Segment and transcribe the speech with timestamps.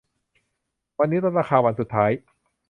[0.99, 2.11] วันนี้ลดราคาวันสุดท้าย